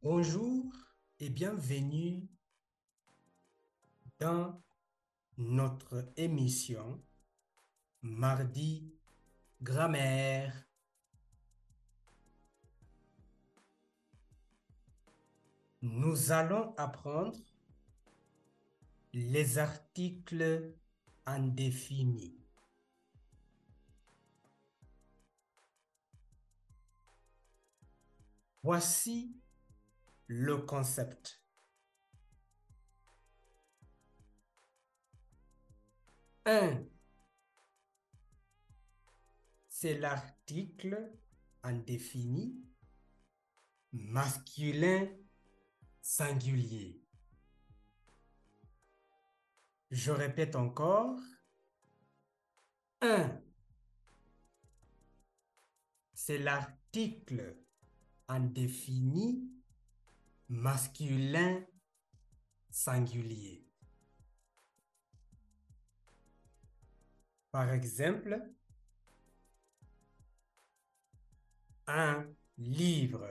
Bonjour 0.00 0.64
et 1.18 1.28
bienvenue 1.28 2.28
dans 4.20 4.62
notre 5.36 6.12
émission 6.16 7.02
Mardi 8.02 8.94
Grammaire. 9.60 10.54
Nous 15.82 16.30
allons 16.30 16.76
apprendre 16.76 17.36
les 19.12 19.58
articles 19.58 20.76
indéfinis. 21.26 22.38
Voici 28.62 29.34
le 30.28 30.58
concept. 30.58 31.42
Un, 36.44 36.84
c'est 39.68 39.98
l'article 39.98 41.12
indéfini 41.62 42.62
masculin 43.92 45.08
singulier. 46.00 47.02
Je 49.90 50.10
répète 50.10 50.56
encore. 50.56 51.18
Un, 53.00 53.40
c'est 56.12 56.38
l'article 56.38 57.56
indéfini 58.26 59.57
masculin 60.48 61.64
singulier. 62.70 63.66
Par 67.50 67.72
exemple, 67.72 68.40
un 71.86 72.26
livre. 72.58 73.26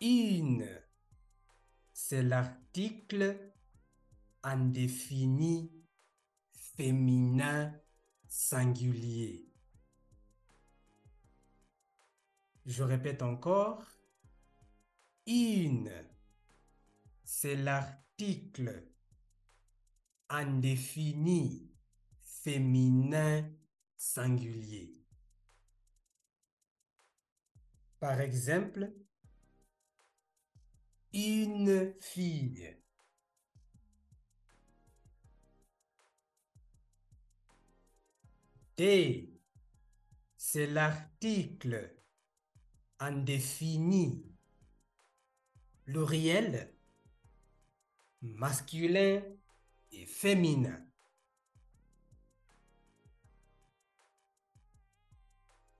Une, 0.00 0.66
c'est 1.92 2.22
l'article 2.22 3.52
indéfini 4.42 5.70
féminin 6.52 7.74
singulier. 8.28 9.49
Je 12.70 12.84
répète 12.84 13.22
encore. 13.22 13.84
Une, 15.26 15.90
c'est 17.24 17.56
l'article 17.56 18.86
indéfini 20.28 21.68
féminin 22.22 23.50
singulier. 23.96 25.04
Par 27.98 28.20
exemple, 28.20 28.92
une 31.12 31.92
fille. 32.00 32.76
D, 38.76 39.42
c'est 40.36 40.68
l'article 40.68 41.99
indéfini 43.00 44.24
pluriel 45.84 46.72
masculin 48.20 49.22
et 49.90 50.06
féminin. 50.06 50.86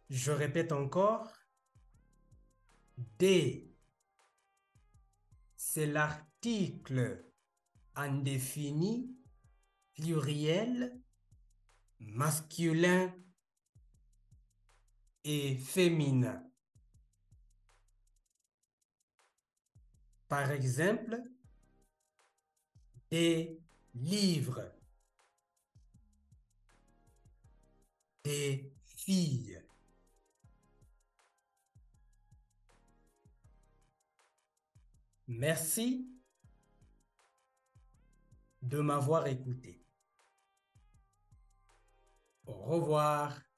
Je 0.08 0.32
répète 0.32 0.72
encore. 0.72 1.32
D, 3.18 3.72
c'est 5.56 5.86
l'article 5.86 7.24
indéfini 7.94 9.16
pluriel 9.94 11.00
masculin 12.00 13.14
et 15.24 15.56
féminin. 15.56 16.49
Par 20.30 20.48
exemple, 20.52 21.20
des 23.10 23.58
livres, 23.96 24.72
des 28.22 28.72
filles. 28.86 29.60
Merci 35.26 36.08
de 38.62 38.78
m'avoir 38.78 39.26
écouté. 39.26 39.84
Au 42.46 42.52
revoir. 42.52 43.49